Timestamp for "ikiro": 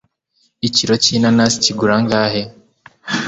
0.67-0.93